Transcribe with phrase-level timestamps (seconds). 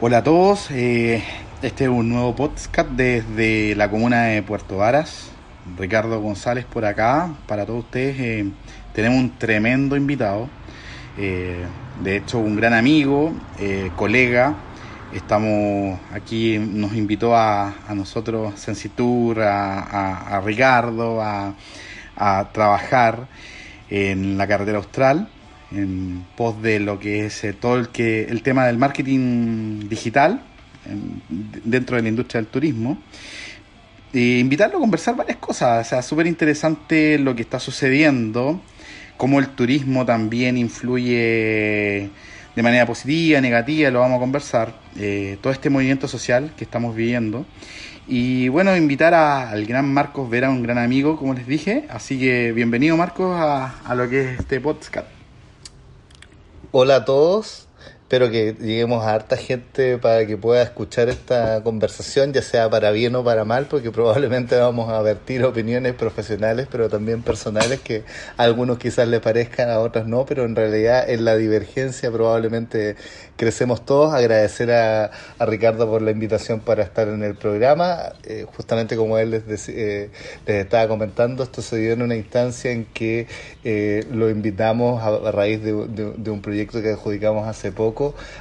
[0.00, 1.22] Hola a todos, eh,
[1.60, 5.30] este es un nuevo podcast desde la comuna de Puerto Varas.
[5.76, 8.18] Ricardo González por acá, para todos ustedes.
[8.18, 8.50] Eh,
[8.94, 10.48] tenemos un tremendo invitado,
[11.18, 11.62] eh,
[12.02, 13.34] de hecho un gran amigo,
[13.96, 14.54] colega.
[15.12, 21.54] Estamos aquí, nos invitó a, nosotros, Sensitur, a, Ricardo, a,
[22.16, 23.26] a trabajar
[23.90, 25.28] en la carretera austral
[25.72, 30.42] en pos de lo que es eh, todo el, que, el tema del marketing digital
[31.64, 32.98] dentro de la industria del turismo.
[34.12, 38.60] E invitarlo a conversar varias cosas, o sea, súper interesante lo que está sucediendo,
[39.16, 42.10] cómo el turismo también influye
[42.56, 46.96] de manera positiva, negativa, lo vamos a conversar, eh, todo este movimiento social que estamos
[46.96, 47.46] viviendo.
[48.08, 51.84] Y bueno, invitar al gran Marcos Vera, un gran amigo, como les dije.
[51.88, 55.19] Así que bienvenido Marcos a, a lo que es este podcast.
[56.72, 57.69] Hola a todos.
[58.10, 62.90] Espero que lleguemos a harta gente para que pueda escuchar esta conversación, ya sea para
[62.90, 68.02] bien o para mal, porque probablemente vamos a vertir opiniones profesionales, pero también personales, que
[68.36, 72.96] a algunos quizás les parezcan, a otros no, pero en realidad en la divergencia probablemente
[73.36, 74.12] crecemos todos.
[74.12, 78.12] Agradecer a, Ricardo por la invitación para estar en el programa.
[78.24, 80.10] Eh, justamente como él les, eh,
[80.48, 83.28] les, estaba comentando, esto se dio en una instancia en que
[83.62, 87.99] eh, lo invitamos a, raíz de, un proyecto que adjudicamos hace poco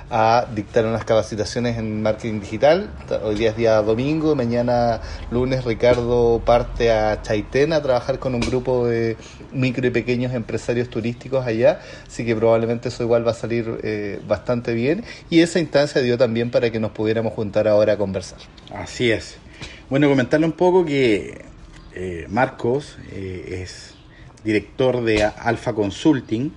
[0.10, 2.90] a dictar unas capacitaciones en marketing digital.
[3.24, 8.42] Hoy día es día domingo, mañana lunes Ricardo parte a Chaitén a trabajar con un
[8.42, 9.18] grupo de
[9.52, 14.74] micro y pequeños empresarios turísticos allá, así que probablemente eso igual va a salir bastante
[14.74, 18.40] bien y esa instancia dio también para que nos pudiéramos juntar ahora a conversar.
[18.74, 19.38] Así es.
[19.90, 21.46] Bueno, comentarle un poco que
[21.96, 23.96] eh, Marcos eh, es
[24.44, 26.54] director de Alfa Consulting,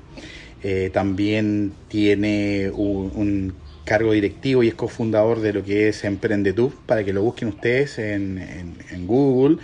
[0.63, 7.03] eh, también tiene un, cargo directivo y es cofundador de lo que es Emprendetube, para
[7.05, 9.59] que lo busquen ustedes en, Google,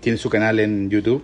[0.00, 1.22] tiene su canal en YouTube,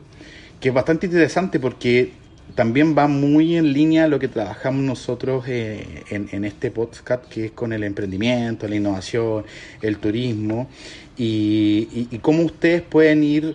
[0.61, 2.13] que es bastante interesante porque
[2.55, 7.53] también va muy en línea lo que trabajamos nosotros eh, en, este podcast, que es
[7.53, 9.45] con el emprendimiento, la innovación,
[9.81, 10.69] el turismo,
[11.17, 13.55] y, cómo ustedes pueden ir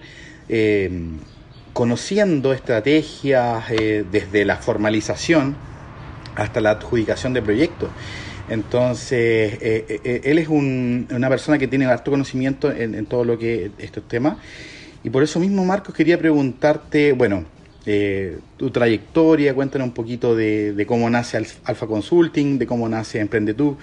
[0.50, 0.90] eh,
[1.78, 5.56] conociendo estrategias eh, desde la formalización
[6.34, 7.90] hasta la adjudicación de proyectos.
[8.50, 14.38] Entonces, él es una persona que tiene alto conocimiento en, todo lo que estos temas.
[15.04, 17.46] Y por eso mismo, Marcos, quería preguntarte, bueno,
[17.90, 23.54] eh, tu trayectoria, cuéntanos un poquito de, cómo nace Alfa Consulting, de cómo nace Emprende
[23.54, 23.78] Tú,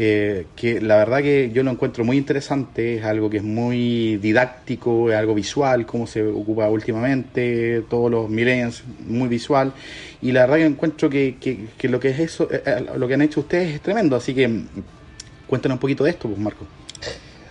[0.00, 4.16] eh, que la verdad que yo lo encuentro muy interesante, es algo que es muy
[4.18, 9.72] didáctico, es algo visual, cómo se ocupa últimamente, todos los millennials, muy visual,
[10.22, 13.40] y la verdad que encuentro que, lo que es eso, eh, lo que han hecho
[13.40, 14.48] ustedes es tremendo, así que
[15.48, 16.64] cuéntanos un poquito de esto, pues Marco.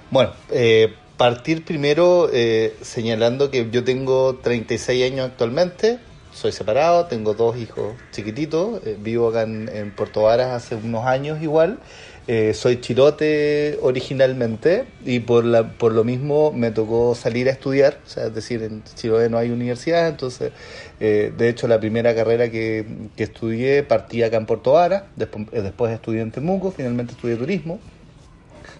[0.09, 5.99] Bueno, eh, partir primero eh, señalando que yo tengo 36 años actualmente,
[6.37, 11.41] soy separado, tengo dos hijos chiquititos, eh, vivo acá en, Puerto Varas hace unos años
[11.41, 11.79] igual,
[12.27, 17.99] eh, soy chilote originalmente y por, la, por lo mismo me tocó salir a estudiar,
[18.05, 20.51] o sea, es decir, en Chiloé no hay universidad, entonces,
[20.99, 22.85] de hecho, la primera carrera que,
[23.17, 27.79] estudié partí acá en Puerto Varas, después, después estudié en Temuco, finalmente estudié turismo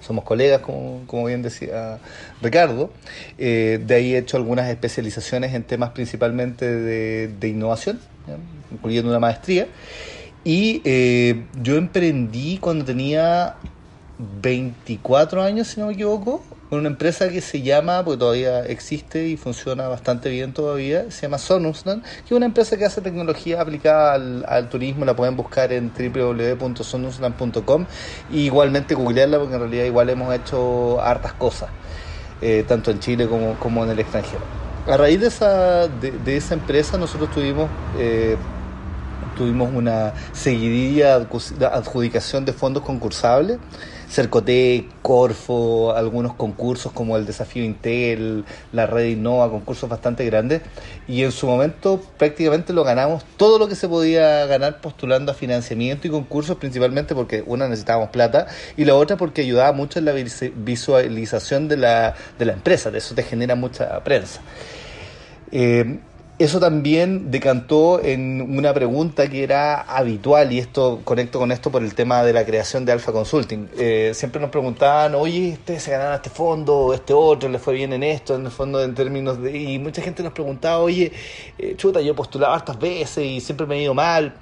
[0.07, 1.99] somos colegas, como, como bien decía
[2.41, 2.91] Ricardo.
[3.37, 7.99] Eh, de ahí he hecho algunas especializaciones en temas principalmente de, innovación,
[8.71, 9.67] incluyendo una maestría.
[10.43, 13.55] Y eh, yo emprendí cuando tenía
[14.41, 19.27] 24 años, si no me equivoco, con una empresa que se llama, porque todavía existe
[19.27, 23.61] y funciona bastante bien todavía, se llama Sonusland, que es una empresa que hace tecnología
[23.61, 27.85] aplicada al, turismo, la pueden buscar en www.sonusland.com
[28.31, 31.69] y igualmente googlearla porque en realidad igual hemos hecho hartas cosas,
[32.41, 34.43] eh, tanto en Chile como, como en el extranjero.
[34.87, 37.69] A raíz de esa, de, esa empresa nosotros tuvimos...
[37.97, 38.35] Eh,
[39.37, 43.59] tuvimos una seguidilla adjudicación de fondos concursables
[44.09, 50.61] Cercotec, Corfo, algunos concursos como el Desafío Intel, la Red Innova, concursos bastante grandes.
[51.07, 55.35] Y en su momento prácticamente lo ganamos todo lo que se podía ganar postulando a
[55.35, 58.47] financiamiento y concursos, principalmente porque una necesitábamos plata
[58.77, 62.99] y la otra porque ayudaba mucho en la visualización de la, de la empresa, de
[62.99, 64.41] eso te genera mucha prensa.
[65.51, 65.99] Eh,
[66.39, 71.81] eso también decantó en una pregunta que era habitual, y esto conecto con esto por
[71.83, 73.69] el tema de la creación de Alpha Consulting.
[73.77, 77.91] Eh, siempre nos preguntaban, oye, ustedes se ganaron este fondo, este otro, le fue bien
[77.93, 79.57] en esto, en el fondo en términos de...
[79.57, 81.11] Y mucha gente nos preguntaba, oye,
[81.57, 84.33] eh, chuta, yo he postulado hartas veces y siempre me ha ido mal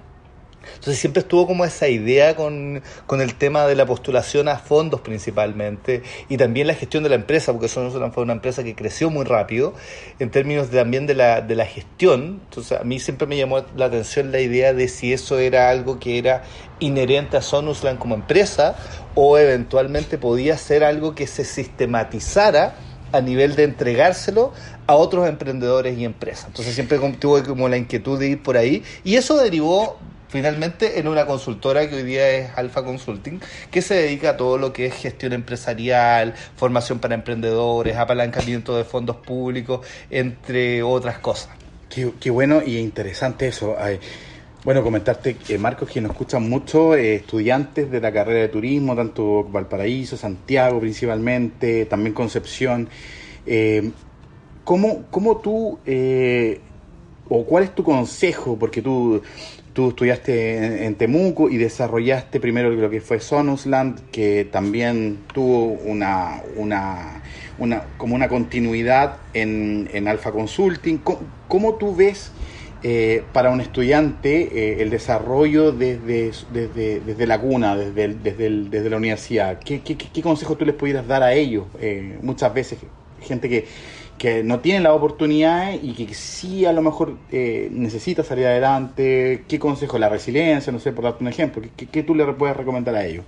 [0.73, 2.81] entonces siempre estuvo como esa idea con,
[3.19, 7.51] el tema de la postulación a fondos principalmente y también la gestión de la empresa,
[7.51, 9.73] porque eso fue una empresa que creció muy rápido
[10.19, 12.41] en términos también de la, de la gestión.
[12.49, 15.99] Entonces a mí siempre me llamó la atención la idea de si eso era algo
[15.99, 16.43] que era
[16.79, 18.75] inherente a Sonusland como empresa
[19.15, 22.75] o eventualmente podía ser algo que se sistematizara
[23.11, 24.51] a nivel de entregárselo
[24.87, 26.47] a otros emprendedores y empresas.
[26.47, 29.97] Entonces siempre tuve como la inquietud de ir por ahí y eso derivó
[30.35, 33.39] finalmente en una consultora que hoy día es Alfa Consulting,
[33.71, 38.83] que se dedica a todo lo que es gestión empresarial, formación para emprendedores, apalancamiento de
[38.83, 41.51] fondos públicos, entre otras cosas.
[42.19, 43.77] Qué, bueno y interesante eso.
[44.65, 48.93] Bueno, comentarte, que Marcos, que nos escuchan mucho eh, estudiantes de la carrera de turismo,
[48.93, 52.89] tanto Valparaíso, Santiago principalmente, también Concepción.
[53.45, 53.89] Eh,
[54.65, 56.59] ¿cómo, ¿Cómo tú, eh,
[57.29, 58.57] o cuál es tu consejo?
[58.59, 59.21] Porque tú
[59.75, 66.41] Tú estudiaste en, Temuco y desarrollaste primero lo que fue Sonusland, que también tuvo una,
[66.55, 67.21] una,
[67.59, 71.01] una como una continuidad en, en Alpha Consulting.
[71.49, 72.31] ¿Cómo, tú ves
[72.83, 78.89] eh, para un estudiante eh, el desarrollo desde, desde, desde la cuna, desde, desde, desde
[78.89, 79.59] la universidad?
[79.59, 81.65] ¿Qué, qué, qué consejo tú les pudieras dar a ellos?
[81.81, 82.79] Eh, muchas veces
[83.19, 83.65] gente que
[84.17, 89.43] que no tienen la oportunidad y que sí a lo mejor eh, necesita salir adelante.
[89.47, 89.97] ¿Qué consejo?
[89.97, 91.61] La resiliencia, no sé, por darte un ejemplo.
[91.75, 93.25] ¿Qué, tú le puedes recomendar a ellos?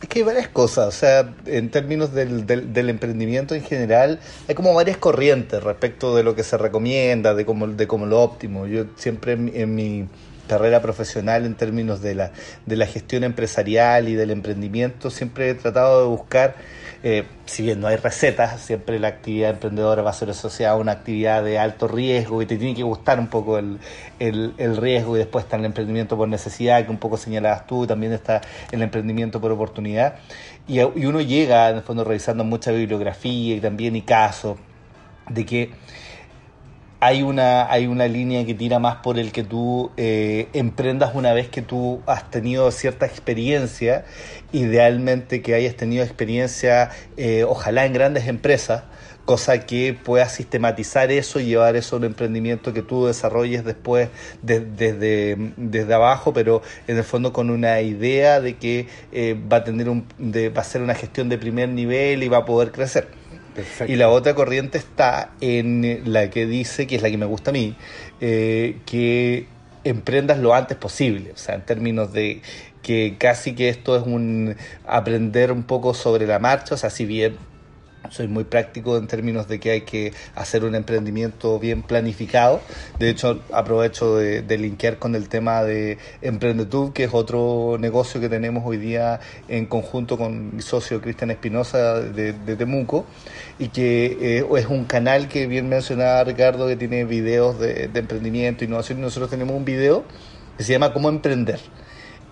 [0.00, 4.18] Es que hay varias cosas, o sea, en términos del, del, emprendimiento en general,
[4.48, 8.22] hay como varias corrientes respecto de lo que se recomienda, de cómo, de cómo lo
[8.22, 8.66] óptimo.
[8.66, 10.08] Yo siempre en mi
[10.50, 12.32] carrera profesional en términos de la,
[12.66, 16.56] de la gestión empresarial y del emprendimiento, siempre he tratado de buscar,
[17.02, 20.76] eh, si bien no hay recetas, siempre la actividad emprendedora va a ser asociada a
[20.76, 23.78] una actividad de alto riesgo y te tiene que gustar un poco el,
[24.18, 28.12] el, riesgo y después está el emprendimiento por necesidad, que un poco señalabas tú, también
[28.12, 30.16] está el emprendimiento por oportunidad.
[30.68, 34.58] Y, uno llega, en el fondo, revisando mucha bibliografía y también y casos,
[35.28, 35.70] de que
[37.00, 41.32] hay una, hay una línea que tira más por el que tú eh, emprendas una
[41.32, 44.04] vez que tú has tenido cierta experiencia,
[44.52, 48.84] idealmente que hayas tenido experiencia, eh, ojalá en grandes empresas,
[49.24, 54.10] cosa que puedas sistematizar eso y llevar eso a un emprendimiento que tú desarrolles después
[54.42, 59.64] desde, desde abajo, pero en el fondo con una idea de que eh, va a
[59.64, 62.72] tener un, de, va a ser una gestión de primer nivel y va a poder
[62.72, 63.19] crecer.
[63.86, 67.50] Y la otra corriente está en la que dice, que es la que me gusta
[67.50, 67.76] a mí,
[68.20, 69.46] eh, que
[69.84, 72.42] emprendas lo antes posible, o sea, en términos de
[72.82, 74.56] que casi que esto es un
[74.86, 77.36] aprender un poco sobre la marcha, o sea, si bien
[78.08, 82.60] soy muy práctico en términos de que hay que hacer un emprendimiento bien planificado.
[82.98, 88.20] De hecho, aprovecho de, de linkear con el tema de Emprendetube, que es otro negocio
[88.20, 93.06] que tenemos hoy día en conjunto con mi socio Cristian Espinosa de, Temuco,
[93.58, 98.00] y que eh, es un canal que bien mencionaba Ricardo, que tiene videos de, de
[98.00, 100.04] emprendimiento, innovación, y nosotros tenemos un video
[100.56, 101.60] que se llama Cómo Emprender.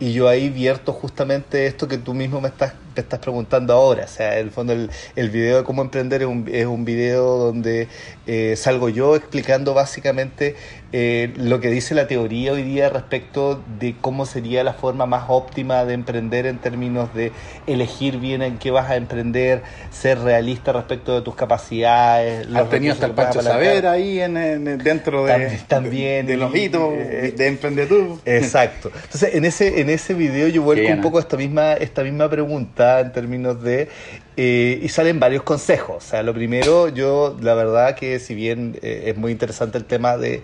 [0.00, 4.04] Y yo ahí vierto justamente esto que tú mismo me estás te estás preguntando ahora.
[4.04, 6.84] O sea, en el fondo el, el video de cómo emprender es un, es un
[6.84, 7.86] video donde
[8.26, 10.56] eh, salgo yo explicando básicamente
[10.90, 15.26] eh, lo que dice la teoría hoy día respecto de cómo sería la forma más
[15.28, 17.30] óptima de emprender en términos de
[17.66, 22.48] elegir bien en qué vas a emprender, ser realista respecto de tus capacidades.
[22.54, 27.34] Has tenido hasta el Pancho Saber ahí en, dentro de, también, de, los hitos eh,
[27.36, 28.18] de emprendedor.
[28.24, 28.90] Exacto.
[28.94, 32.28] Entonces, en ese, en ese video yo vuelvo un poco a esta misma, esta misma
[32.30, 33.88] pregunta en términos de...
[34.36, 35.96] Eh, y salen varios consejos.
[35.96, 39.84] O sea, lo primero, yo la verdad que si bien eh, es muy interesante el
[39.84, 40.42] tema de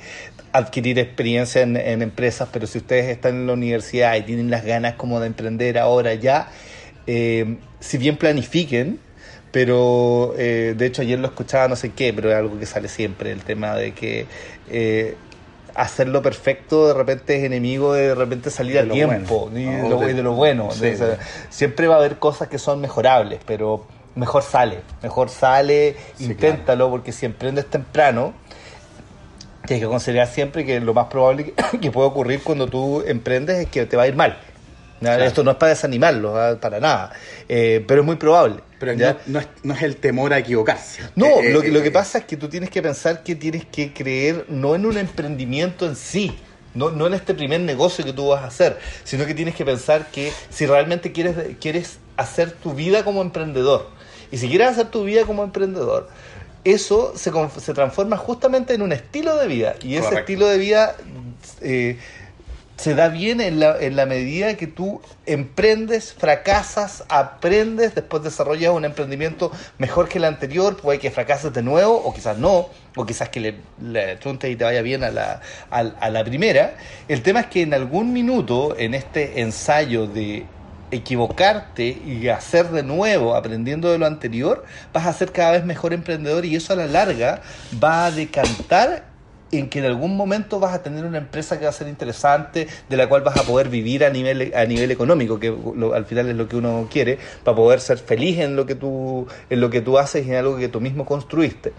[0.53, 4.95] adquirir experiencia en, empresas, pero si ustedes están en la universidad y tienen las ganas
[4.95, 6.49] como de emprender ahora ya,
[7.07, 8.99] eh, si bien planifiquen,
[9.51, 13.31] pero de hecho ayer lo escuchaba no sé qué, pero es algo que sale siempre,
[13.31, 14.27] el tema de que
[15.75, 19.59] hacerlo perfecto de repente es enemigo de de repente salir De a tiempo bueno.
[19.59, 20.71] y de lo, de- y de lo bueno.
[20.71, 21.21] sí, De- o sea, sí.
[21.51, 26.91] siempre va a haber cosas que son mejorables, pero mejor sale, mejor sale, Sí, inténtalo,
[26.91, 28.33] porque si emprendes temprano,
[29.67, 33.59] tienes que considerar siempre que lo más probable que, que puede ocurrir cuando tú emprendes
[33.59, 34.39] es que te va a ir mal.
[35.01, 36.59] Esto no es para desanimarlo, ¿ah?
[36.61, 37.13] para nada,
[37.49, 38.57] Eh, pero es muy probable.
[38.79, 41.03] Pero no, no es, no es el temor a equivocarse.
[41.17, 43.35] No, Eh, lo, eh, lo que eh, pasa es que tú tienes que pensar que
[43.35, 46.37] tienes que creer no en un emprendimiento en sí,
[46.75, 49.65] no, no en este primer negocio que tú vas a hacer, sino que tienes que
[49.65, 53.89] pensar que si realmente quieres, quieres hacer tu vida como emprendedor,
[54.31, 56.09] y si quieres hacer tu vida como emprendedor,
[56.65, 60.21] eso se, se transforma justamente en un estilo de vida, y ese Correcto.
[60.21, 60.97] estilo de vida...
[61.61, 61.99] eh,
[62.85, 68.73] se da bien en la, en la medida que tú emprendes, fracasas, aprendes, después desarrollas
[68.73, 73.07] un emprendimiento mejor que el anterior, puede que fracases de nuevo, o quizás no, o
[73.07, 76.75] quizás que le, le y te vaya bien a la, a, a la primera.
[77.09, 80.45] El tema es que en algún minuto, en este ensayo de
[80.91, 84.63] equivocarte y hacer de nuevo, aprendiendo de lo anterior,
[84.93, 87.41] vas a ser cada vez mejor emprendedor y eso a la larga
[87.83, 89.14] va a decantar
[89.59, 92.67] en que en algún momento vas a tener una empresa que va a ser interesante,
[92.89, 96.07] de la cual vas a poder vivir a nivel a nivel económico, que lo- al
[96.07, 99.61] final es lo que uno quiere, para poder ser feliz en lo que tú en
[99.61, 101.73] lo que tú haces y en algo que tú mismo construiste.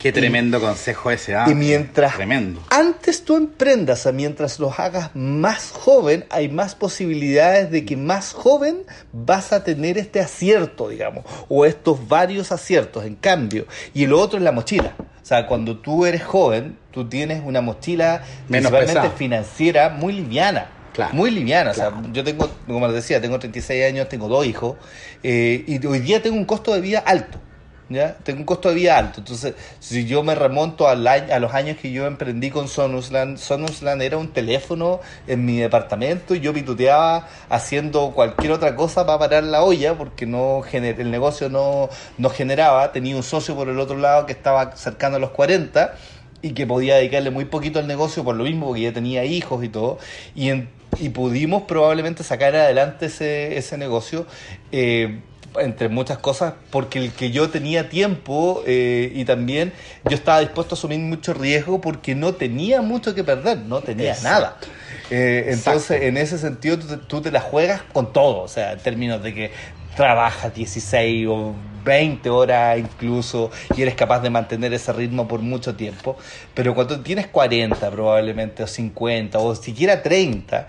[0.00, 1.34] Qué tremendo consejo ese.
[1.34, 2.62] ah, y mientras Tremendo.
[2.70, 8.32] antes tú emprendas, a mientras los hagas más joven, hay más posibilidades de que más
[8.32, 8.78] joven
[9.12, 13.66] vas a tener este acierto, digamos, o estos varios aciertos, en cambio.
[13.92, 14.94] Y lo otro es la mochila.
[14.98, 20.70] O sea, cuando tú eres joven, tú tienes una mochila Menos principalmente financiera muy liviana.
[20.94, 21.12] Claro.
[21.12, 21.72] Muy liviana.
[21.72, 24.76] O sea, yo tengo, como les decía, tengo 36 años, tengo dos hijos,
[25.22, 27.38] eh, y hoy día tengo un costo de vida alto.
[27.90, 28.16] ¿Ya?
[28.22, 29.18] Tengo un costo de vida alto.
[29.18, 33.36] Entonces, si yo me remonto al año- a los años que yo emprendí con Sonusland,
[33.36, 39.18] Sonusland era un teléfono en mi departamento y yo pituteaba haciendo cualquier otra cosa para
[39.18, 42.92] parar la olla porque no gener- el negocio no, no generaba.
[42.92, 45.96] Tenía un socio por el otro lado que estaba cercano a los 40
[46.42, 49.64] y que podía dedicarle muy poquito al negocio por lo mismo, porque ya tenía hijos
[49.64, 49.98] y todo,
[50.36, 50.70] y, en-
[51.00, 54.26] y pudimos probablemente sacar adelante ese, ese negocio.
[54.70, 55.22] eh,
[55.58, 59.72] entre muchas cosas, porque el que yo tenía tiempo eh, y también
[60.04, 64.12] yo estaba dispuesto a asumir mucho riesgo porque no tenía mucho que perder, no tenía
[64.12, 64.28] Exacto.
[64.28, 64.56] nada.
[65.10, 66.06] Eh, entonces, Exacto.
[66.06, 69.22] en ese sentido, tú te, tú te la juegas con todo, o sea, en términos
[69.22, 69.52] de que
[69.96, 71.54] trabajas 16 o
[71.84, 76.16] 20 horas incluso y eres capaz de mantener ese ritmo por mucho tiempo,
[76.54, 80.68] pero cuando tienes 40 probablemente o 50 o siquiera 30,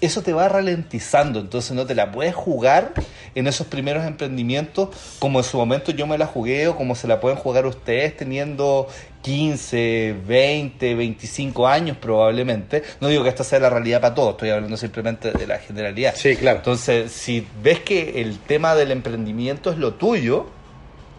[0.00, 2.92] eso te va ralentizando, entonces no te la puedes jugar
[3.34, 7.08] en esos primeros emprendimientos como en su momento yo me la jugué o como se
[7.08, 8.88] la pueden jugar ustedes teniendo
[9.22, 12.82] 15, 20, 25 años probablemente.
[13.00, 16.14] No digo que esta sea la realidad para todos, estoy hablando simplemente de la generalidad.
[16.14, 16.58] Sí, claro.
[16.58, 20.46] Entonces, si ves que el tema del emprendimiento es lo tuyo,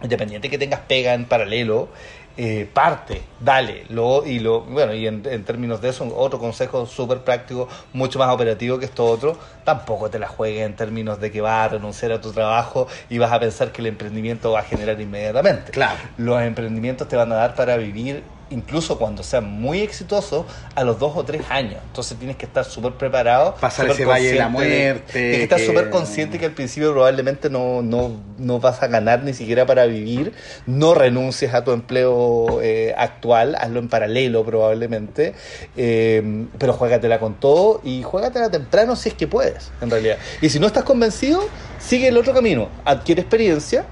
[0.04, 1.90] independiente que tengas pega en paralelo,
[2.38, 3.86] eh, parte, dale.
[3.90, 8.20] Lo, y lo, bueno, y en, en términos de eso, otro consejo súper práctico, mucho
[8.20, 11.70] más operativo que esto otro, tampoco te la juegues en términos de que vas a
[11.74, 15.72] renunciar a tu trabajo y vas a pensar que el emprendimiento va a generar inmediatamente.
[15.72, 16.00] Claro.
[16.18, 21.00] Los emprendimientos te van a dar para vivir incluso cuando sean muy exitosos a los
[21.00, 21.80] dos o tres años.
[21.88, 23.56] Entonces tienes que estar súper preparado.
[23.56, 27.50] Pasar ese valle de la muerte, tienes que estar súper consciente que al principio probablemente
[27.50, 30.34] no, no, no vas a ganar ni siquiera para vivir.
[30.66, 35.34] No renuncies a tu empleo eh, actual, hazlo en paralelo probablemente.
[35.76, 40.18] Eh, pero juégatela con todo y juégatela temprano si es que puedes, en realidad.
[40.42, 41.44] Y si no estás convencido,
[41.80, 42.70] sigue el otro camino.
[42.86, 43.86] Adquiere experiencia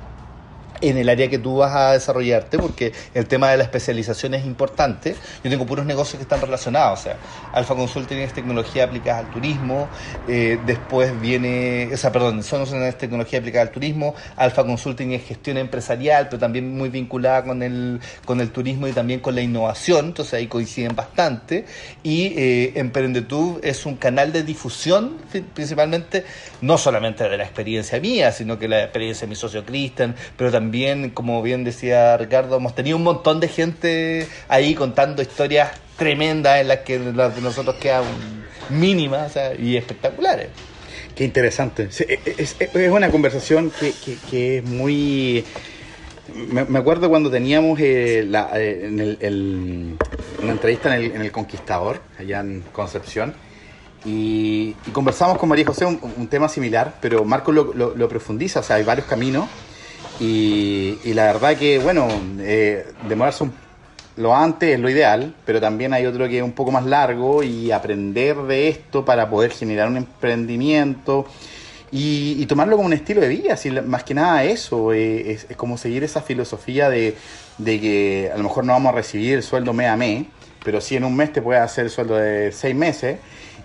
[0.81, 4.45] en el área que tú vas a desarrollarte, porque el tema de la especialización es
[4.45, 5.15] importante.
[5.43, 7.17] Yo tengo puros negocios que están relacionados, o sea,
[7.51, 9.89] Alfa Consulting es tecnología aplicada al turismo,
[10.27, 15.23] eh, después viene, o sea, perdón, Sonos es tecnología aplicada al turismo, Alfa Consulting es
[15.23, 19.41] gestión empresarial, pero también muy vinculada con el, con el turismo y también con la
[19.41, 21.65] innovación, entonces ahí coinciden bastante.
[22.03, 22.73] Y eh,
[23.63, 25.17] es un canal de difusión,
[25.53, 26.25] principalmente,
[26.61, 30.51] no solamente de la experiencia mía, sino que la experiencia de mi socio Cristian, pero
[30.51, 30.64] también,
[31.13, 36.67] como bien decía Ricardo, hemos tenido un montón de gente ahí contando historias tremendas en
[36.67, 38.03] las que las de nosotros quedan
[38.69, 40.47] mínimas o sea, y espectaculares.
[41.15, 41.87] Qué interesante.
[41.91, 45.45] Sí, Es, es- es una conversación que, que- que es muy...
[46.51, 49.95] Me, me acuerdo cuando teníamos eh, la- eh, en el- el-
[50.41, 53.33] una entrevista en el, en el Conquistador, allá en Concepción,
[54.03, 58.09] y, y conversamos con María José un, un tema similar, pero Marco lo, lo- lo
[58.09, 59.47] profundiza, o sea, hay varios caminos,
[60.19, 62.07] y, y la verdad que, bueno,
[62.39, 63.65] eh, demorarse un
[64.17, 67.43] lo antes es lo ideal, pero también hay otro que es un poco más largo
[67.43, 71.25] y aprender de esto para poder generar un emprendimiento
[71.91, 76.03] y, tomarlo como un estilo de vida, más que nada eso, eh, es, como seguir
[76.03, 77.15] esa filosofía de,
[77.57, 80.25] que a lo mejor no vamos a recibir el sueldo mes a mes,
[80.63, 83.17] pero sí en un mes te puedes hacer el sueldo de seis meses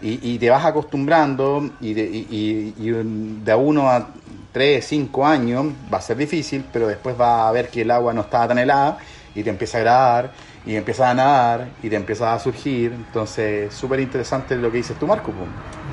[0.02, 4.08] y, te vas acostumbrando y de, y, de a uno a
[4.52, 8.12] tres, cinco años va a ser difícil, pero después va a ver que el agua
[8.12, 8.98] no está tan helada
[9.34, 10.32] y te empieza a agradar
[10.66, 12.92] y empiezas a nadar y te empieza a surgir.
[12.92, 15.32] Entonces, súper interesante lo que dices tú, Marco.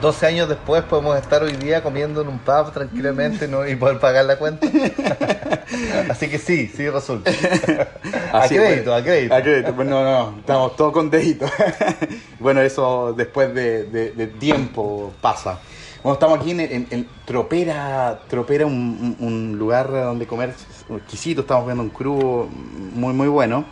[0.01, 3.68] 12 años después podemos estar hoy día comiendo en un pub tranquilamente ¿no?
[3.68, 4.68] y poder pagar la cuenta.
[6.10, 7.32] Así que sí, sí resulta.
[8.34, 9.36] a crédito, a crédito.
[9.36, 11.51] A crédito, pues no, no, estamos todos con deditos.
[12.39, 15.60] bueno, eso después de, tiempo pasa.
[16.04, 20.54] Bueno, estamos aquí en, Tropera, Tropera un, un, lugar donde comer
[20.96, 22.48] exquisito, estamos viendo un crudo
[22.94, 23.66] muy, muy bueno.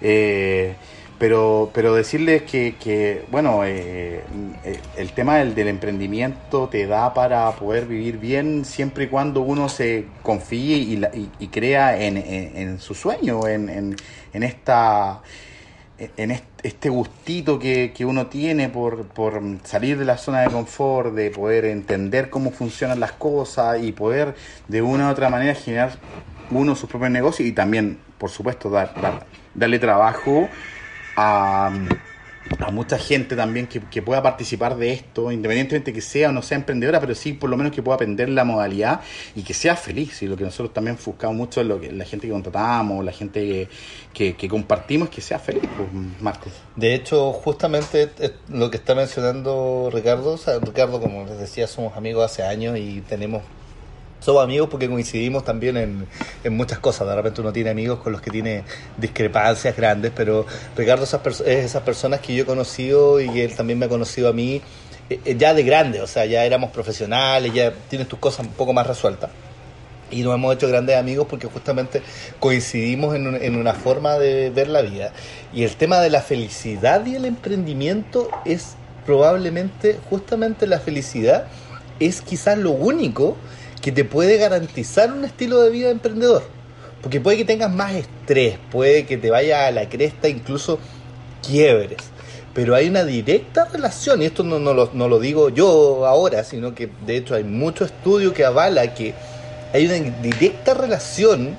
[0.00, 0.74] Eh,
[1.18, 4.22] pero, pero decirles que, bueno, eh,
[4.64, 9.40] eh, el tema del, del, emprendimiento te da para poder vivir bien siempre y cuando
[9.40, 13.96] uno se confíe y, y, crea en, en, su sueño, en,
[14.32, 15.22] en, esta
[15.98, 21.14] en este gustito que, que uno tiene por, por, salir de la zona de confort,
[21.14, 24.34] de poder entender cómo funcionan las cosas y poder
[24.68, 25.92] de una u otra manera generar
[26.50, 28.92] uno sus propios negocios y también, por supuesto, dar,
[29.54, 30.50] darle trabajo
[31.16, 31.70] a,
[32.72, 37.00] mucha gente también que, pueda participar de esto, independientemente que sea o no sea emprendedora,
[37.00, 39.00] pero sí por lo menos que pueda aprender la modalidad
[39.34, 40.22] y que sea feliz.
[40.22, 43.12] Y lo que nosotros también buscamos mucho es lo que la gente que contratamos, la
[43.12, 43.68] gente
[44.12, 45.88] que, compartimos, que sea feliz, pues,
[46.20, 46.52] Marcos.
[46.76, 48.10] De hecho, justamente
[48.48, 53.42] lo que está mencionando Ricardo, Ricardo, como les decía, somos amigos hace años y tenemos
[54.26, 56.06] somos amigos porque coincidimos también en,
[56.42, 57.06] en, muchas cosas.
[57.06, 58.64] De repente uno tiene amigos con los que tiene
[58.96, 60.44] discrepancias grandes, pero
[60.76, 64.32] Ricardo es esas personas que yo he conocido y él también me ha conocido a
[64.32, 64.60] mí
[65.08, 68.52] eh, eh, ya de grande, o sea, ya éramos profesionales, ya tienes tus cosas un
[68.52, 69.30] poco más resueltas.
[70.10, 72.02] Y nos hemos hecho grandes amigos porque justamente
[72.40, 75.12] coincidimos en, en una forma de ver la vida.
[75.52, 81.46] Y el tema de la felicidad y el emprendimiento es probablemente, justamente la felicidad
[82.00, 83.36] es quizás lo único
[83.86, 86.42] que te puede garantizar un estilo de vida emprendedor.
[87.00, 90.80] Porque puede que tengas más estrés, puede que te vaya a la cresta, incluso
[91.46, 91.98] quiebres.
[92.52, 96.42] Pero hay una directa relación, y esto no, no, lo, no lo digo yo ahora,
[96.42, 99.14] sino que de hecho hay mucho estudio que avala que
[99.72, 101.56] hay una directa relación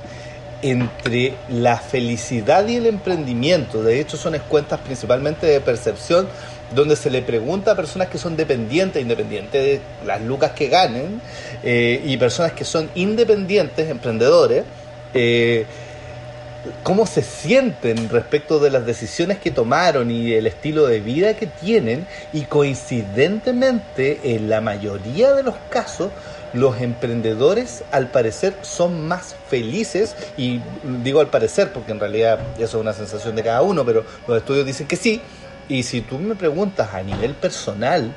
[0.61, 3.83] entre la felicidad y el emprendimiento.
[3.83, 6.27] De hecho, son cuentas principalmente de percepción
[6.75, 11.21] donde se le pregunta a personas que son dependientes, independientes de las lucas que ganen,
[11.63, 14.63] eh, y personas que son independientes, emprendedores,
[15.13, 15.65] eh,
[16.83, 21.47] cómo se sienten respecto de las decisiones que tomaron y el estilo de vida que
[21.47, 26.11] tienen, y coincidentemente, en la mayoría de los casos,
[26.53, 30.61] los emprendedores al parecer son más felices y
[31.03, 34.37] digo al parecer porque en realidad eso es una sensación de cada uno, pero los
[34.37, 35.21] estudios dicen que sí,
[35.69, 38.13] y si tú me preguntas a nivel personal,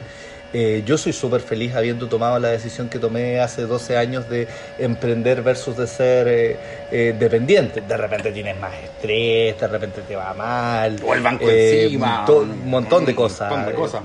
[0.53, 4.49] eh, yo soy súper feliz habiendo tomado la decisión que tomé hace 12 años de
[4.79, 6.57] emprender versus de ser eh,
[6.91, 7.83] eh, dependiente.
[7.83, 10.97] De repente tienes más estrés, de repente te va mal.
[11.05, 12.27] O el banco encima.
[12.29, 13.53] Un montón de cosas.
[13.53, 13.59] Un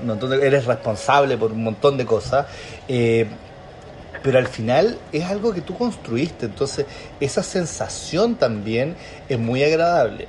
[0.06, 0.46] montón de cosas.
[0.46, 2.46] eres responsable por un montón de cosas.
[4.22, 6.46] pero al final es algo que tú construiste.
[6.46, 6.86] Entonces
[7.18, 8.94] esa sensación también
[9.28, 10.28] es muy agradable.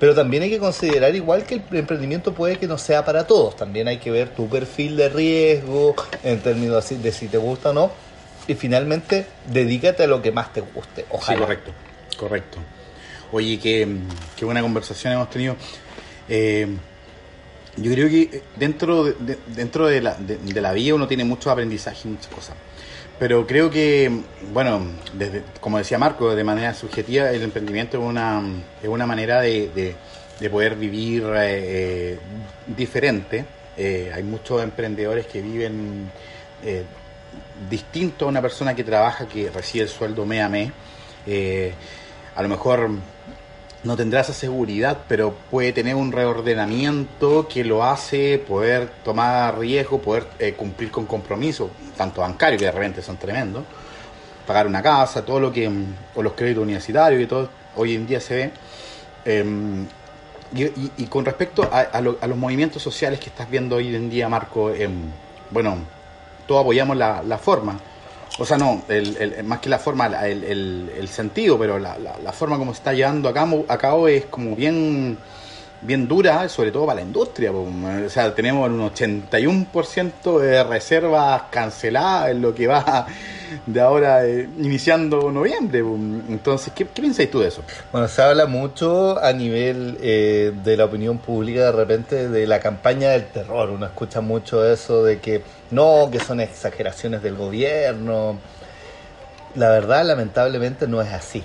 [0.00, 3.56] Pero también hay que considerar igual que el emprendimiento puede que no sea para todos.
[3.56, 7.72] También hay que ver tu perfil de riesgo en términos de si te gusta o
[7.72, 7.90] no.
[8.46, 11.04] Y finalmente, dedícate a lo que más te guste.
[11.10, 11.38] Ojalá.
[11.38, 11.72] Sí, correcto.
[12.16, 12.58] Correcto.
[13.32, 13.86] Oye, qué,
[14.36, 15.56] qué buena conversación hemos tenido.
[16.28, 16.66] Eh,
[17.76, 22.08] yo creo que dentro de, dentro de la, de, la vida uno tiene mucho aprendizaje
[22.08, 22.56] y muchas cosas.
[23.18, 24.80] Pero creo que, bueno,
[25.12, 28.40] desde, como decía Marco, de manera subjetiva, el emprendimiento es una,
[28.80, 29.96] es una manera de,
[30.38, 32.16] de, poder vivir eh,
[32.64, 33.44] diferente.
[33.76, 36.10] Eh, hay muchos emprendedores que viven
[36.64, 36.84] eh,
[37.68, 40.70] distinto a una persona que trabaja, que recibe el sueldo mes a mes.
[42.36, 42.88] a lo mejor
[43.88, 49.98] no tendrá esa seguridad, pero puede tener un reordenamiento que lo hace poder tomar riesgo,
[49.98, 53.64] poder eh, cumplir con compromisos, tanto bancarios, que de repente son tremendos,
[54.46, 55.70] pagar una casa, todo lo que,
[56.14, 58.50] o los créditos universitarios, que todo hoy en día se ve.
[59.24, 59.86] Em,
[60.54, 64.92] y, con respecto a, los movimientos sociales que estás viendo hoy en día, Marco, em,
[65.50, 65.78] bueno,
[66.46, 67.80] todos apoyamos la, la forma,
[68.38, 72.78] o sea, no, el, más que la forma, el, sentido, pero la, forma como se
[72.78, 75.18] está llevando a cabo, a cabo es como bien
[75.80, 77.52] bien dura, sobre todo para la industria.
[77.52, 83.06] O sea, tenemos un 81% de reservas canceladas en lo que va
[83.66, 85.80] de ahora eh, iniciando noviembre.
[85.80, 87.62] Entonces, ¿qué, qué pensáis tú de eso?
[87.92, 92.60] Bueno, se habla mucho a nivel eh, de la opinión pública de repente de la
[92.60, 93.70] campaña del terror.
[93.70, 98.38] Uno escucha mucho eso de que no, que son exageraciones del gobierno.
[99.54, 101.42] La verdad, lamentablemente, no es así.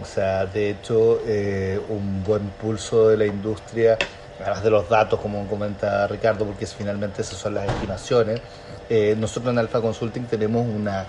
[0.00, 3.98] O sea, de hecho, eh, un buen pulso de la industria,
[4.38, 8.40] además de los datos, como comenta Ricardo, porque finalmente esas son las estimaciones.
[8.88, 11.06] eh, nosotros en Alpha Consulting tenemos una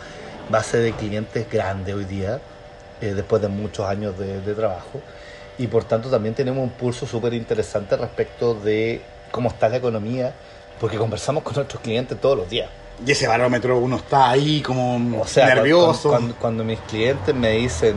[0.48, 2.40] base de clientes grande hoy día,
[3.02, 5.02] eh, después de muchos años de, de trabajo,
[5.58, 10.32] y por tanto también tenemos un pulso súper interesante respecto de cómo está la economía,
[10.80, 12.70] porque conversamos con nuestros clientes todos los días.
[13.06, 16.10] Y ese barómetro uno está ahí como O sea, nervioso.
[16.10, 17.94] Cuando, cuando- cuando mis clientes me dicen,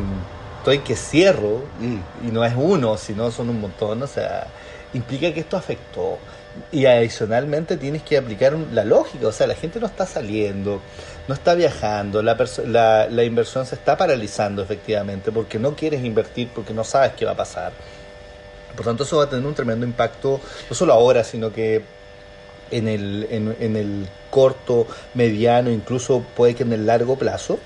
[0.71, 2.29] estoy que cierro, Mm.
[2.29, 4.47] y no es uno, sino son un montón, o sea,
[4.95, 6.19] implica que esto afectó.
[6.73, 10.81] Y adicionalmente tienes que aplicar un- la lógica, o sea, la gente no está saliendo,
[11.29, 16.49] no está viajando, la, la, la inversión se está paralizando efectivamente, porque no quieres invertir,
[16.55, 17.73] porque no sabes qué va a pasar.
[18.77, 21.83] Por tanto, eso va a tener un tremendo impacto, no solo ahora, sino que
[22.71, 27.59] en el, en, en el corto, mediano, incluso puede que en el largo plazo.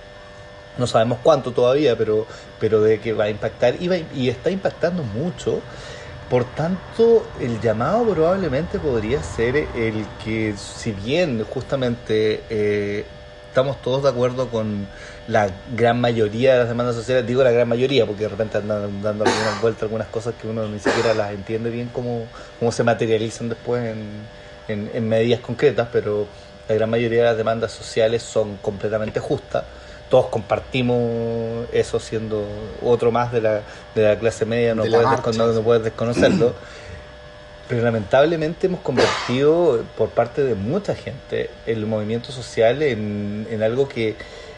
[0.79, 2.27] No sabemos cuánto todavía, pero,
[2.59, 5.61] pero de que va a impactar y, va- y está impactando mucho.
[6.29, 13.05] Por tanto, el llamado probablemente podría ser el que, si bien justamente eh,
[13.49, 14.89] estamos todos de acuerdo con
[15.27, 19.03] la gran mayoría de las demandas sociales, digo la gran mayoría porque de repente andan
[19.03, 22.83] dando algunas vueltas, algunas cosas que uno ni siquiera las entiende bien cómo, cómo se
[22.83, 24.31] materializan después en,
[24.69, 26.27] en, en medidas concretas, pero
[26.67, 29.65] la gran mayoría de las demandas sociales son completamente justas.
[30.13, 32.45] Todos compartimos eso siendo
[32.83, 33.63] otro más de la,
[33.95, 35.31] de la clase media, no De puedes, marcha.
[35.31, 36.53] descon- no- no puedes desconocerlo.
[37.69, 43.89] Pero lamentablemente hemos convertido por parte de mucha gente el movimiento social en, en algo
[43.89, 44.17] que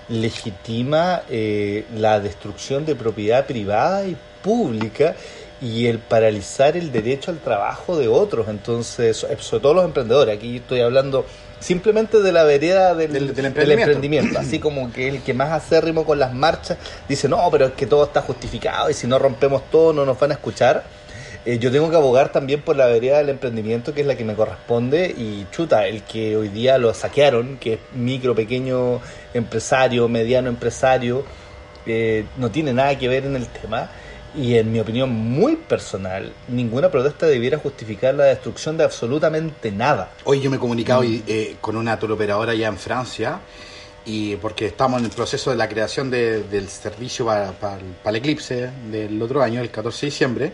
[0.08, 5.14] legitima eh, la destrucción de propiedad privada y pública
[5.60, 8.48] y el paralizar el derecho al trabajo de otros.
[8.48, 11.24] Entonces, so- sobre todo los emprendedores, aquí estoy hablando
[11.64, 13.82] simplemente de la vereda del, Del- del del emprendimiento.
[13.92, 16.76] emprendimiento, así como que el que más acérrimo con las marchas
[17.08, 20.18] dice, no, pero es que todo está justificado y si no rompemos todo no nos
[20.18, 20.84] van a escuchar.
[21.46, 24.24] Eh, yo tengo que abogar también por la vereda del emprendimiento, que es la que
[24.24, 29.00] me corresponde, y chuta, el que hoy día lo saquearon, que es micro, pequeño
[29.34, 31.24] empresario, mediano empresario,
[31.86, 33.90] eh, no tiene nada que ver en el tema.
[34.36, 40.10] Y en mi opinión muy personal, ninguna protesta debiera justificar la destrucción de absolutamente nada.
[40.24, 41.22] Hoy yo me he comunicado Mm.
[41.28, 43.38] eh, con una turoperadora allá en Francia
[44.04, 47.84] y porque estamos en el proceso de la creación de- del servicio para, para el-
[48.02, 50.52] para el eclipse del otro año, el 14 de diciembre,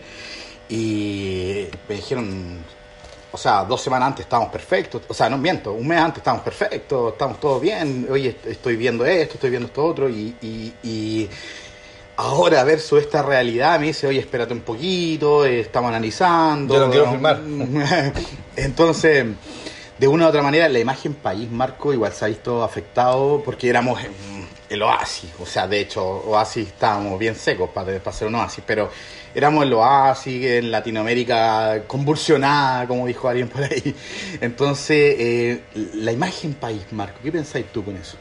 [0.69, 2.59] y me dijeron,
[3.31, 6.43] o sea, dos semanas antes estábamos perfectos, o sea, no miento, un mes antes estábamos
[6.45, 10.73] perfectos, estamos todos bien, hoy est- estoy viendo esto, estoy viendo esto otro, y, y,
[10.83, 11.29] y
[12.21, 16.75] ahora versus esta realidad me dice, oye, espérate un poquito, eh, estamos analizando.
[16.75, 17.41] Yo no quiero firmar.
[18.55, 19.25] Entonces,
[19.97, 23.69] de una u otra manera, la imagen país, Marco, igual se ha visto afectado porque
[23.69, 23.99] éramos
[24.69, 25.31] el oasis.
[25.39, 28.91] O sea, de hecho, oasis estábamos bien secos para, para ser un oasis, pero
[29.33, 33.95] éramos el oasis en Latinoamérica convulsionada, como dijo alguien por ahí.
[34.39, 35.61] Entonces, eh,
[35.95, 38.17] la imagen país, Marco, ¿qué pensáis tú con eso?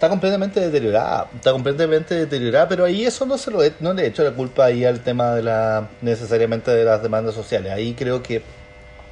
[0.00, 4.04] Está completamente deteriorada, está completamente deteriorada, pero ahí eso no se lo he- no le
[4.04, 7.70] he hecho la culpa ahí al tema de la necesariamente de las demandas sociales.
[7.70, 8.36] Ahí creo que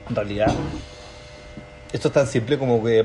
[0.09, 0.51] en realidad
[1.93, 3.05] esto es tan simple como que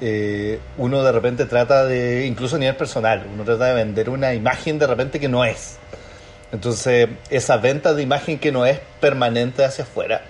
[0.00, 4.32] eh, uno de repente trata de, incluso a nivel personal, uno trata de vender una
[4.32, 5.76] imagen de repente que no es.
[6.52, 10.22] Entonces, esa venta de imagen que no es permanente hacia afuera,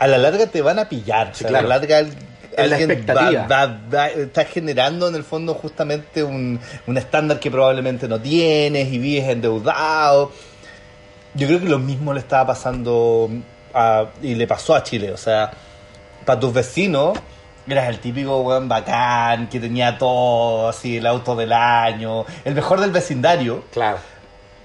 [0.00, 1.28] a la larga te van a pillar.
[1.28, 1.68] Sí, o sea, claro.
[1.68, 2.10] A la larga
[2.62, 3.30] alguien va-
[3.66, 8.92] va- va- está generando en el fondo justamente un, un estándar que probablemente no tienes
[8.92, 10.30] y vives endeudado.
[11.34, 13.28] Yo creo que lo mismo le estaba pasando
[13.74, 15.12] a- y le pasó a Chile.
[15.12, 15.50] O sea,
[16.24, 17.18] para tus vecinos
[17.66, 22.80] eras el típico weón bacán que tenía todo, así, el auto del año, el mejor
[22.80, 23.64] del vecindario.
[23.72, 23.98] Claro.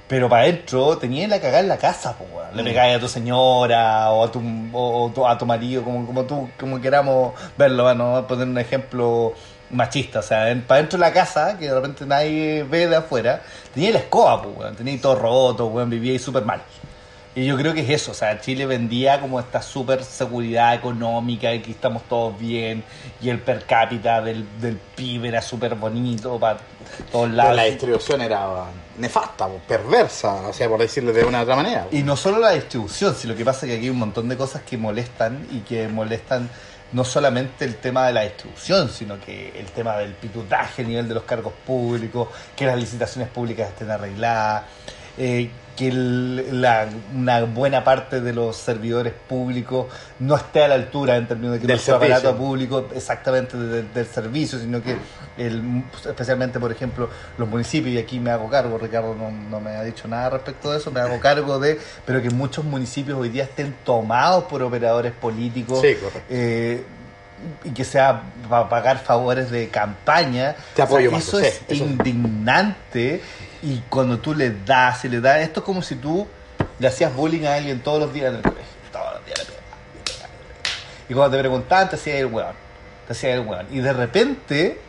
[0.10, 2.50] Pero para adentro tenías la cagada en la casa, po, weón.
[2.58, 2.66] Le Mm.
[2.66, 4.42] pegáis a tu señora o a tu,
[4.74, 8.58] o, o a tu marido, como, como tú, como queramos verlo, bueno, a poner un
[8.58, 9.34] ejemplo
[9.70, 12.96] machista, o sea, en- para dentro de la casa, que de repente nadie ve de
[12.96, 13.42] afuera,
[13.72, 16.60] tenía la escoba, pues, weón, tenía todo roto, weón, vivía ahí súper mal.
[17.36, 21.54] Y yo creo que es eso, o sea, Chile vendía como esta super seguridad económica,
[21.54, 22.84] y que estamos todos bien,
[23.22, 26.60] y el per cápita del, del PIB era súper bonito para
[27.12, 27.56] todos Pero lados.
[27.56, 28.66] la distribución era
[28.98, 31.88] nefasta, perversa, o sea, por decirlo de una u otra manera.
[31.92, 34.64] Y no solo la distribución, sino que pasa que aquí hay un montón de cosas
[34.64, 36.50] que molestan y que molestan
[36.92, 41.08] no solamente el tema de la distribución, sino que el tema del pitutaje a nivel
[41.08, 44.64] de los cargos públicos, que las licitaciones públicas estén arregladas,
[45.18, 49.86] eh, que el- la- una buena parte de los servidores públicos
[50.20, 53.84] no esté a la altura en términos de que Del nuestro aparato público exactamente de-
[53.84, 54.98] del servicio, sino que
[55.38, 59.72] el, especialmente, por ejemplo, los municipios, y aquí me hago cargo, Ricardo no, no me
[59.72, 63.30] ha dicho nada respecto de eso, me hago cargo de, pero que muchos municipios hoy
[63.30, 65.80] día estén tomados por operadores políticos.
[65.82, 65.96] Sí,
[66.30, 66.84] eh,
[67.64, 70.58] y que sea para pagar favores de campaña.
[70.76, 71.86] Te apoyo, eso Marco, es sí, eso.
[71.86, 73.22] indignante
[73.62, 76.28] y cuando tú le das y le das, esto es como si tú
[76.80, 79.46] le hacías bullying a alguien todos los días en el colegio, todos los días le
[79.46, 80.30] pegabas,
[81.08, 81.14] le.
[81.14, 82.56] Y cuando te preguntaban te hacía el weón,
[83.08, 83.68] te hacía el weón.
[83.72, 84.80] Y de repente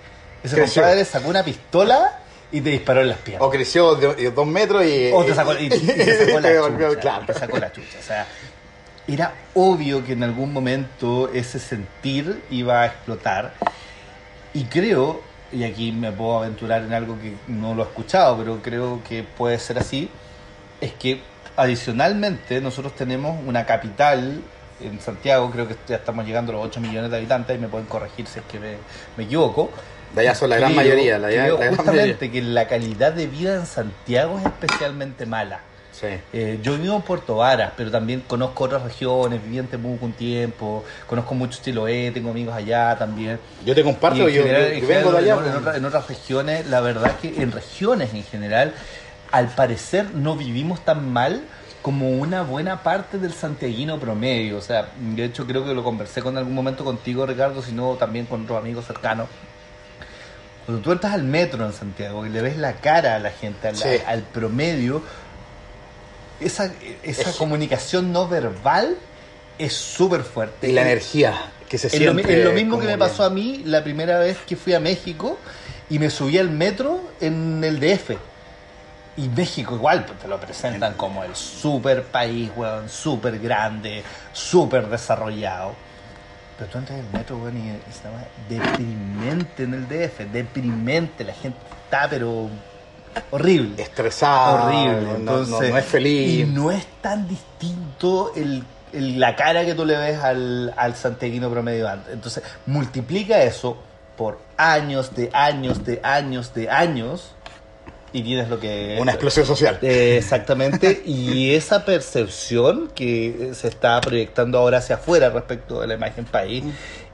[0.42, 0.82] ese Creció.
[0.82, 2.18] compadre sacó una pistola
[2.52, 3.46] y te disparó en las piernas.
[3.46, 5.10] O creció de, de dos metros y.
[5.12, 7.00] O te sacó, y, y te sacó la chucha.
[7.00, 7.26] claro.
[7.26, 7.98] Te sacó la chucha.
[7.98, 8.26] O sea,
[9.06, 13.52] era obvio que en algún momento ese sentir iba a explotar.
[14.52, 18.60] Y creo, y aquí me puedo aventurar en algo que no lo he escuchado, pero
[18.62, 20.08] creo que puede ser así,
[20.80, 21.20] es que
[21.56, 24.40] adicionalmente nosotros tenemos una capital
[24.80, 27.68] en Santiago, creo que ya estamos llegando a los 8 millones de habitantes, y me
[27.68, 28.76] pueden corregir si es que me,
[29.16, 29.70] me equivoco.
[30.14, 31.18] De allá son la gran mayoría.
[31.18, 32.30] La, creo la gran justamente mayoría.
[32.30, 35.60] que la calidad de vida en Santiago es especialmente mala.
[36.00, 36.06] Sí.
[36.32, 40.14] Eh, yo vivo en Puerto Varas, pero también conozco otras regiones, viví en Temuco un
[40.14, 43.38] tiempo, conozco mucho Chiloé, tengo amigos allá también.
[43.66, 45.34] Yo te comparto, yo, general- yo- en yo vengo de general, allá.
[45.34, 45.56] En, pues.
[45.56, 48.72] otra- en otras regiones, la verdad que en regiones en general,
[49.30, 51.42] al parecer no vivimos tan mal
[51.82, 54.56] como una buena parte del santiaguino promedio.
[54.56, 58.24] O sea, de hecho creo que lo conversé con algún momento contigo, Ricardo, sino también
[58.26, 59.28] con otros amigos cercanos.
[60.66, 63.68] Cuando tú entras al metro en Santiago y le ves la cara a la gente,
[63.68, 63.88] al, Sí.
[64.06, 65.02] al promedio,
[66.40, 66.70] esa,
[67.02, 68.96] esa Es- comunicación no verbal
[69.58, 70.68] es súper fuerte.
[70.70, 71.34] Y la energía
[71.68, 72.38] que se Es lo, siente.
[72.38, 75.38] es lo mismo que me pasó a mí la primera vez que fui a México
[75.88, 78.16] y me subí al metro en el DF.
[79.16, 84.86] Y México igual, pues te lo presentan como el super país, weón, súper grande, súper
[84.88, 85.74] desarrollado.
[86.56, 91.34] Pero tú entras en el metro, weón, y estaba deprimente en el DF, deprimente, la
[91.34, 92.48] gente está pero
[93.30, 94.66] horrible Estresado.
[94.66, 95.00] horrible.
[95.02, 96.38] no- Entonces, no, no es feliz.
[96.40, 100.94] Y no es tan distinto el, el- la cara que tú le ves al, al
[100.96, 102.12] santiaguino promedio antes.
[102.12, 103.76] Entonces, multiplica eso
[104.16, 107.32] por años, de años, de años, de años,
[108.12, 108.98] y tienes lo que...
[109.00, 109.78] Una explosión social.
[109.82, 115.94] Eh, exactamente, y esa percepción que se está proyectando ahora hacia afuera respecto de la
[115.94, 116.64] imagen país,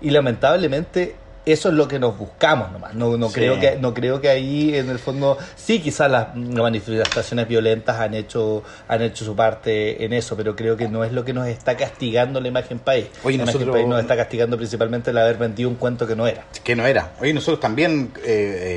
[0.01, 1.15] y lamentablemente
[1.47, 2.93] eso es lo que nos buscamos nomás.
[2.95, 3.35] No, no, Sí.
[3.37, 8.15] creo, que, no creo que ahí en el fondo, sí, quizás las manifestaciones violentas han
[8.15, 11.47] hecho, han hecho su parte en eso, pero creo que no es lo que nos
[11.47, 13.07] está castigando la imagen país.
[13.23, 16.17] Oye, la imagen nosotros- país nos está castigando principalmente el haber vendido un cuento que
[16.17, 16.45] no era.
[16.65, 17.13] que no era.
[17.21, 18.23] Oye, nosotros también, eh,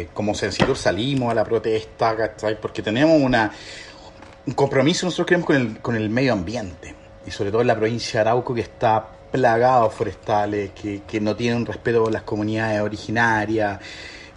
[0.06, 2.16] eh, como Sensitur, salimos a la protesta.
[2.62, 3.52] Porque tenemos una,
[4.46, 6.94] un compromiso, nosotros creemos, con el, con el medio ambiente.
[7.26, 11.20] Y sobre todo en la provincia de Arauco, que está plagado de forestales, que, que
[11.20, 13.80] no tienen respeto por las comunidades originarias.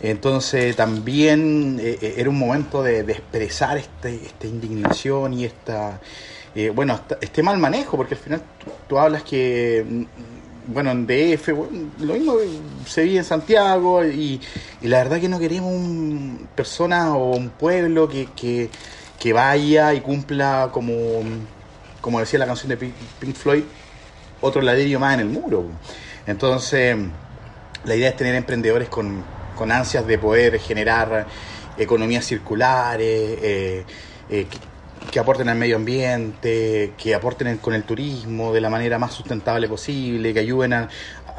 [0.02, 6.00] Entonces también eh, eh, era un momento de, expresar este, esta indignación y esta,
[6.56, 8.42] eh, bueno, este mal manejo, porque al final
[8.88, 10.04] tú, hablas que, mm,
[10.72, 12.34] bueno, en DF, bueno, lo mismo
[12.84, 14.40] se vive en Santiago y,
[14.80, 18.70] y la verdad que no queremos un persona o un pueblo que, que,
[19.20, 20.94] que vaya y cumpla como,
[22.00, 23.62] como decía la canción de Pink Floyd,
[24.42, 25.64] otro ladrillo más en el muro.
[26.26, 26.96] Entonces,
[27.84, 29.24] la idea es tener emprendedores con,
[29.56, 31.26] con ansias de poder generar
[31.78, 33.84] economías circulares, eh,
[34.28, 34.46] eh,
[35.10, 39.12] que, aporten al medio ambiente, que aporten en- con el turismo de la manera más
[39.12, 40.88] sustentable posible, que ayuden a,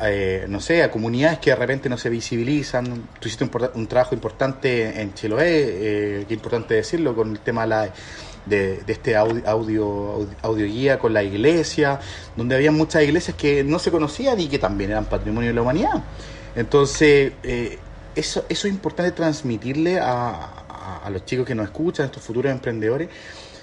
[0.02, 3.08] eh, no sé, a comunidades que de repente no se visibilizan.
[3.20, 7.68] Tú hiciste un, trabajo importante en Chiloé, eh, que importante decirlo, con el tema de
[7.68, 7.90] la
[8.46, 12.00] de, de este audio, audio, audio guía con la iglesia,
[12.36, 15.62] donde había muchas iglesias que no se conocían y que también eran patrimonio de la
[15.62, 16.04] humanidad.
[16.56, 17.80] Entonces, eh,
[18.16, 20.30] eso, eso es importante transmitirle a,
[20.70, 23.10] a- a los chicos que nos escuchan, a estos futuros emprendedores,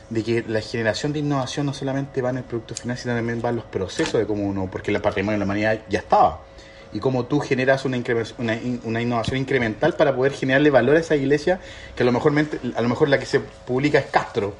[0.08, 3.40] de que la generación de innovación no solamente va en el producto final, sino también
[3.44, 6.46] va en los procesos de cómo uno, porque el patrimonio de la humanidad ya estaba.
[6.92, 7.98] Y cómo tú generas una,
[8.38, 11.60] una, una innovación incremental para poder generarle valor a esa iglesia,
[11.94, 12.32] que a lo, mejor,
[12.74, 14.54] a lo mejor la que se publica es Castro,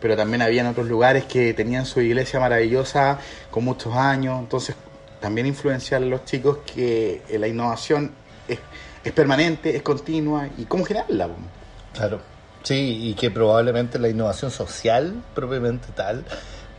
[0.00, 3.18] pero también habían otros lugares que tenían su iglesia maravillosa
[3.50, 4.38] con muchos años.
[4.40, 4.74] Entonces,
[5.20, 8.12] también influenciar a los chicos que la innovación
[8.48, 8.58] es,
[9.04, 11.28] es permanente, es continua y cómo generarla.
[11.94, 12.20] Claro,
[12.62, 16.24] sí, y que probablemente la innovación social propiamente tal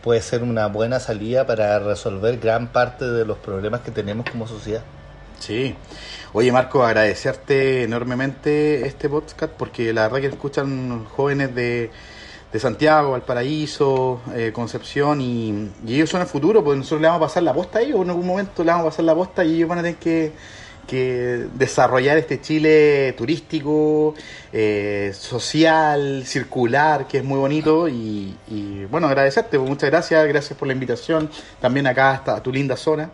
[0.03, 4.47] puede ser una buena salida para resolver gran parte de los problemas que tenemos como
[4.47, 4.83] sociedad.
[5.39, 5.75] Sí.
[6.33, 11.89] Oye, Marco, agradecerte enormemente este podcast porque la verdad que escuchan jóvenes de,
[12.51, 17.27] de Santiago, Valparaíso, eh, Concepción y, ellos son el futuro, porque nosotros le vamos a
[17.27, 19.55] pasar la posta a ellos, en algún momento le vamos a pasar la posta y
[19.55, 20.31] ellos van a tener que,
[21.55, 24.15] desarrollar este Chile turístico,
[24.53, 30.67] eh, social, circular, que es muy bonito y, y bueno, agradecerte, muchas gracias, gracias por
[30.67, 33.09] la invitación, también acá hasta tu linda zona.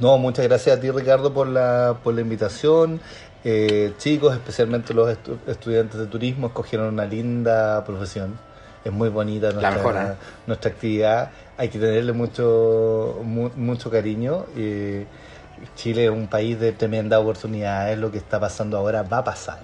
[0.00, 3.00] No, muchas gracias a ti Ricardo por la, por la invitación.
[3.44, 8.38] Eh, chicos, especialmente los estudiantes de turismo, escogieron una linda profesión.
[8.84, 10.14] Es muy bonita nuestra, ¿eh?
[10.46, 11.30] nuestra actividad.
[11.56, 14.46] Hay que tenerle mucho, mucho cariño.
[15.76, 17.98] Chile es un país de tremenda oportunidades.
[17.98, 19.60] Lo que está pasando ahora va a pasar.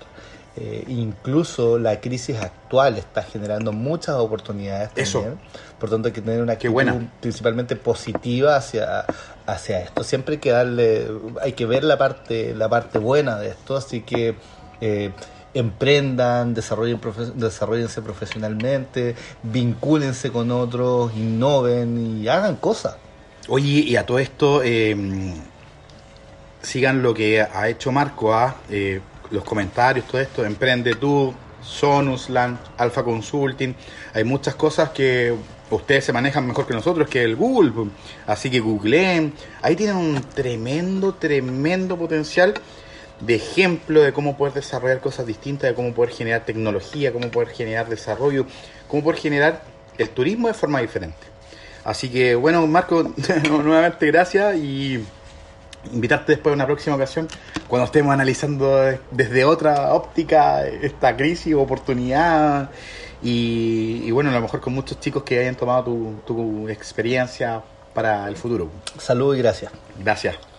[0.56, 5.38] Eh, incluso la crisis actual está generando muchas oportunidades también.
[5.78, 6.82] Por tanto, hay que tener una actitud
[7.20, 9.04] principalmente positiva hacia,
[9.46, 10.04] hacia esto.
[10.04, 11.08] Siempre hay que darle,
[11.42, 14.34] hay que ver la parte, la parte buena de esto, así que
[14.80, 15.10] eh,
[15.54, 17.00] emprendan, desarrollen
[17.34, 22.96] desarrollense profesionalmente, vincúlense con otros, innoven y hagan cosas.
[23.48, 24.94] Oye, y a todo esto, eh,
[26.62, 28.56] sigan lo que ha hecho Marco, a ¿ah?
[28.70, 29.00] eh,
[29.30, 33.74] los comentarios, todo esto, Emprende tú, Sonusland, Alpha Consulting,
[34.14, 35.34] hay muchas cosas que
[35.70, 37.90] ustedes se manejan mejor que nosotros, que el Google.
[38.26, 39.32] Así que googleen.
[39.62, 42.54] Ahí tienen un tremendo, tremendo potencial
[43.20, 47.48] de ejemplo de cómo poder desarrollar cosas distintas, de cómo poder generar tecnología, cómo poder
[47.48, 48.46] generar desarrollo,
[48.88, 49.62] cómo poder generar
[49.98, 51.18] el turismo de forma diferente.
[51.84, 53.14] Así que bueno, Marco,
[53.50, 55.04] nuevamente gracias y
[55.92, 57.26] invitarte después a una próxima ocasión
[57.68, 62.70] cuando estemos analizando desde otra óptica esta crisis, oportunidad
[63.22, 68.28] y, bueno, a lo mejor con muchos chicos que hayan tomado tu, tu experiencia para
[68.28, 68.70] el futuro.
[68.98, 69.72] Salud y gracias.
[69.98, 70.49] Gracias.